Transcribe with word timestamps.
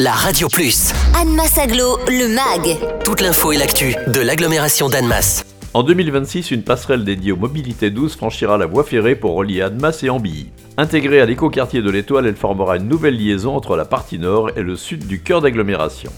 la 0.00 0.12
Radio 0.12 0.46
Plus. 0.46 0.92
Annemasse 1.20 1.58
Aglo, 1.58 1.98
le 2.06 2.28
MAG. 2.28 2.78
Toute 3.04 3.20
l'info 3.20 3.50
et 3.50 3.56
l'actu 3.56 3.96
de 4.06 4.20
l'agglomération 4.20 4.88
d'Annemasse. 4.88 5.44
En 5.74 5.82
2026, 5.82 6.52
une 6.52 6.62
passerelle 6.62 7.04
dédiée 7.04 7.32
aux 7.32 7.36
mobilités 7.36 7.90
douces 7.90 8.14
franchira 8.14 8.58
la 8.58 8.66
voie 8.66 8.84
ferrée 8.84 9.16
pour 9.16 9.34
relier 9.34 9.60
Annemasse 9.60 10.04
et 10.04 10.10
Ambilly. 10.10 10.52
Intégrée 10.76 11.20
à 11.20 11.26
l'écoquartier 11.26 11.82
de 11.82 11.90
l'Étoile, 11.90 12.26
elle 12.26 12.36
formera 12.36 12.76
une 12.76 12.86
nouvelle 12.86 13.16
liaison 13.16 13.56
entre 13.56 13.76
la 13.76 13.84
partie 13.84 14.20
nord 14.20 14.50
et 14.56 14.62
le 14.62 14.76
sud 14.76 15.04
du 15.08 15.20
cœur 15.20 15.40
d'agglomération. 15.40 16.12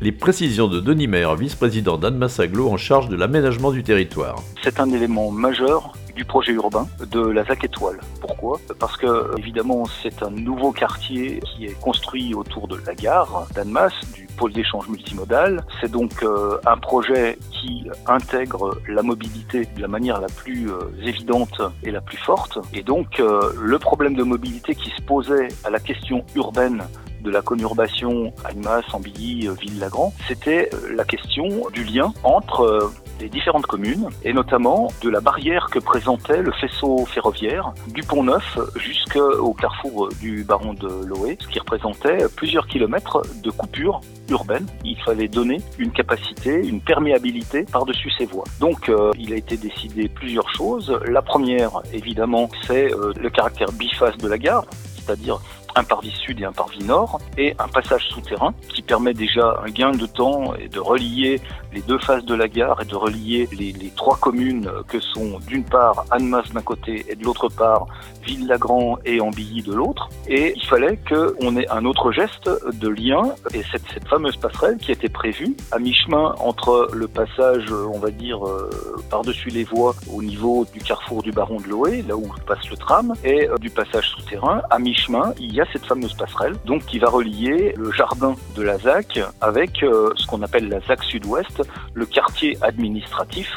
Les 0.00 0.12
précisions 0.12 0.68
de 0.68 0.78
Denis 0.78 1.08
Maire, 1.08 1.34
vice-président 1.34 1.96
d'Annemasse 1.96 2.38
Aglo 2.38 2.68
en 2.68 2.76
charge 2.76 3.08
de 3.08 3.16
l'aménagement 3.16 3.72
du 3.72 3.82
territoire. 3.82 4.42
C'est 4.62 4.78
un 4.78 4.90
élément 4.90 5.32
majeur 5.32 5.94
du 6.14 6.24
projet 6.24 6.52
urbain 6.52 6.86
de 7.10 7.20
la 7.20 7.44
ZAC 7.44 7.64
Étoile. 7.64 8.00
Pourquoi? 8.20 8.58
Parce 8.78 8.96
que 8.96 9.38
évidemment 9.38 9.84
c'est 10.02 10.22
un 10.22 10.30
nouveau 10.30 10.72
quartier 10.72 11.40
qui 11.40 11.66
est 11.66 11.80
construit 11.80 12.34
autour 12.34 12.68
de 12.68 12.78
la 12.86 12.94
gare 12.94 13.46
d'Annemasse, 13.54 13.94
du 14.12 14.26
pôle 14.34 14.52
d'échange 14.52 14.88
multimodal. 14.88 15.64
C'est 15.80 15.90
donc 15.90 16.22
euh, 16.22 16.58
un 16.66 16.76
projet 16.76 17.38
qui 17.50 17.84
intègre 18.06 18.78
la 18.88 19.02
mobilité 19.02 19.66
de 19.76 19.80
la 19.80 19.88
manière 19.88 20.20
la 20.20 20.28
plus 20.28 20.70
euh, 20.70 20.78
évidente 21.02 21.60
et 21.82 21.90
la 21.90 22.00
plus 22.00 22.18
forte. 22.18 22.58
Et 22.72 22.82
donc 22.82 23.20
euh, 23.20 23.52
le 23.60 23.78
problème 23.78 24.14
de 24.14 24.22
mobilité 24.22 24.74
qui 24.74 24.90
se 24.90 25.02
posait 25.02 25.48
à 25.64 25.70
la 25.70 25.78
question 25.78 26.24
urbaine 26.34 26.82
de 27.22 27.30
la 27.30 27.40
conurbation 27.40 28.32
Annemasse, 28.44 28.84
Ambilly, 28.92 29.48
Ville-Lagrand, 29.60 30.12
c'était 30.28 30.68
la 30.94 31.04
question 31.04 31.48
du 31.72 31.82
lien 31.82 32.12
entre 32.22 32.92
des 33.18 33.28
différentes 33.28 33.66
communes 33.66 34.08
et 34.22 34.32
notamment 34.32 34.88
de 35.02 35.08
la 35.08 35.20
barrière 35.20 35.68
que 35.70 35.78
présentait 35.78 36.42
le 36.42 36.52
faisceau 36.52 37.04
ferroviaire 37.06 37.72
du 37.88 38.02
Pont 38.02 38.24
Neuf 38.24 38.58
jusqu'au 38.76 39.54
carrefour 39.54 40.08
du 40.20 40.44
Baron 40.44 40.74
de 40.74 41.06
Loé, 41.06 41.36
ce 41.40 41.48
qui 41.48 41.58
représentait 41.58 42.26
plusieurs 42.36 42.66
kilomètres 42.66 43.22
de 43.42 43.50
coupure 43.50 44.00
urbaine. 44.28 44.66
Il 44.84 45.00
fallait 45.02 45.28
donner 45.28 45.60
une 45.78 45.90
capacité, 45.90 46.66
une 46.66 46.80
perméabilité 46.80 47.64
par-dessus 47.64 48.10
ces 48.18 48.26
voies. 48.26 48.44
Donc 48.60 48.88
euh, 48.88 49.10
il 49.18 49.32
a 49.32 49.36
été 49.36 49.56
décidé 49.56 50.08
plusieurs 50.08 50.48
choses. 50.54 50.98
La 51.06 51.22
première, 51.22 51.80
évidemment, 51.92 52.48
c'est 52.66 52.92
euh, 52.92 53.12
le 53.18 53.30
caractère 53.30 53.72
biface 53.72 54.16
de 54.18 54.28
la 54.28 54.38
gare, 54.38 54.64
c'est-à-dire 54.96 55.40
un 55.74 55.84
parvis 55.84 56.10
sud 56.10 56.40
et 56.40 56.44
un 56.44 56.52
parvis 56.52 56.84
nord, 56.84 57.20
et 57.36 57.54
un 57.58 57.68
passage 57.68 58.08
souterrain 58.08 58.54
qui 58.68 58.82
permet 58.82 59.14
déjà 59.14 59.60
un 59.64 59.70
gain 59.70 59.92
de 59.92 60.06
temps 60.06 60.54
et 60.54 60.68
de 60.68 60.78
relier 60.78 61.40
les 61.72 61.80
deux 61.82 61.98
faces 61.98 62.24
de 62.24 62.34
la 62.34 62.48
gare 62.48 62.80
et 62.82 62.84
de 62.84 62.94
relier 62.94 63.48
les, 63.52 63.74
trois 63.96 64.16
communes 64.16 64.70
que 64.88 65.00
sont 65.00 65.38
d'une 65.46 65.64
part 65.64 66.04
Annemasse 66.10 66.50
d'un 66.52 66.62
côté 66.62 67.04
et 67.08 67.14
de 67.14 67.24
l'autre 67.24 67.48
part 67.48 67.86
Ville-Lagrand 68.24 68.98
et 69.04 69.20
Ambilly 69.20 69.62
de 69.62 69.72
l'autre. 69.72 70.08
Et 70.28 70.54
il 70.56 70.64
fallait 70.66 70.98
qu'on 71.08 71.56
ait 71.56 71.68
un 71.70 71.84
autre 71.84 72.12
geste 72.12 72.50
de 72.72 72.88
lien 72.88 73.34
et 73.52 73.62
cette, 73.70 73.84
cette 73.92 74.08
fameuse 74.08 74.36
passerelle 74.36 74.78
qui 74.78 74.92
était 74.92 75.08
prévue 75.08 75.56
à 75.72 75.78
mi-chemin 75.78 76.34
entre 76.38 76.88
le 76.92 77.08
passage, 77.08 77.72
on 77.72 77.98
va 77.98 78.10
dire, 78.10 78.46
euh, 78.46 78.70
par-dessus 79.10 79.48
les 79.48 79.64
voies 79.64 79.94
au 80.12 80.22
niveau 80.22 80.66
du 80.72 80.80
carrefour 80.80 81.22
du 81.22 81.32
Baron 81.32 81.60
de 81.60 81.68
Loé, 81.68 82.02
là 82.02 82.16
où 82.16 82.26
passe 82.46 82.68
le 82.70 82.76
tram, 82.76 83.14
et 83.24 83.48
euh, 83.48 83.56
du 83.58 83.70
passage 83.70 84.08
souterrain. 84.10 84.62
À 84.70 84.78
mi-chemin, 84.78 85.34
il 85.38 85.54
y 85.54 85.60
a 85.60 85.63
cette 85.72 85.86
fameuse 85.86 86.14
passerelle, 86.14 86.54
donc 86.64 86.84
qui 86.86 86.98
va 86.98 87.08
relier 87.08 87.74
le 87.76 87.90
jardin 87.92 88.34
de 88.56 88.62
la 88.62 88.78
ZAC 88.78 89.20
avec 89.40 89.82
euh, 89.82 90.10
ce 90.16 90.26
qu'on 90.26 90.42
appelle 90.42 90.68
la 90.68 90.80
ZAC 90.80 91.02
Sud-Ouest, 91.04 91.62
le 91.94 92.06
quartier 92.06 92.56
administratif 92.62 93.50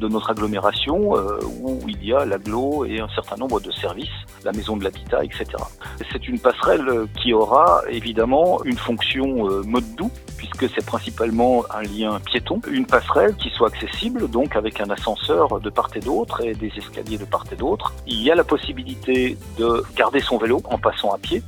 de 0.00 0.08
notre 0.08 0.30
agglomération 0.30 1.16
euh, 1.16 1.38
où 1.60 1.80
il 1.88 2.04
y 2.04 2.12
a 2.12 2.24
l'agglo 2.24 2.84
et 2.84 3.00
un 3.00 3.08
certain 3.08 3.36
nombre 3.36 3.60
de 3.60 3.70
services, 3.70 4.08
la 4.44 4.52
maison 4.52 4.76
de 4.76 4.84
l'habitat, 4.84 5.24
etc. 5.24 5.46
C'est 6.12 6.28
une 6.28 6.38
passerelle 6.38 7.06
qui 7.20 7.32
aura 7.32 7.82
évidemment 7.88 8.62
une 8.64 8.76
fonction 8.76 9.48
euh, 9.48 9.62
mode 9.62 9.94
doux 9.96 10.10
puisque 10.54 10.74
c'est 10.74 10.84
principalement 10.84 11.64
un 11.74 11.82
lien 11.82 12.20
piéton, 12.24 12.60
une 12.70 12.86
passerelle 12.86 13.34
qui 13.36 13.50
soit 13.50 13.68
accessible, 13.68 14.28
donc 14.28 14.56
avec 14.56 14.80
un 14.80 14.90
ascenseur 14.90 15.60
de 15.60 15.70
part 15.70 15.90
et 15.94 16.00
d'autre 16.00 16.42
et 16.42 16.54
des 16.54 16.72
escaliers 16.76 17.18
de 17.18 17.24
part 17.24 17.44
et 17.52 17.56
d'autre. 17.56 17.92
Il 18.06 18.22
y 18.22 18.30
a 18.30 18.34
la 18.34 18.44
possibilité 18.44 19.36
de 19.58 19.82
garder 19.96 20.20
son 20.20 20.38
vélo 20.38 20.62
en 20.64 20.78
passant 20.78 21.12
à 21.12 21.18
pied. 21.18 21.42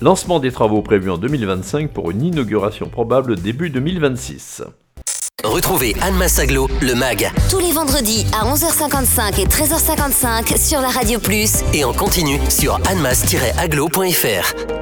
Lancement 0.00 0.40
des 0.40 0.50
travaux 0.50 0.82
prévus 0.82 1.10
en 1.10 1.18
2025 1.18 1.90
pour 1.90 2.10
une 2.10 2.22
inauguration 2.22 2.88
probable 2.88 3.36
début 3.36 3.70
2026. 3.70 4.62
Retrouvez 5.44 5.94
Anne 6.02 6.16
Massaglo, 6.16 6.68
le 6.82 6.94
MAG. 6.94 7.30
Tous 7.50 7.58
les 7.58 7.72
vendredis 7.72 8.26
à 8.32 8.44
11h55 8.52 9.40
et 9.40 9.46
13h55 9.46 10.58
sur 10.58 10.80
la 10.80 10.88
Radio 10.88 11.18
Plus. 11.18 11.62
Et 11.72 11.84
en 11.84 11.94
continu 11.94 12.38
sur 12.50 12.78
annemass-aglo.fr. 12.86 14.79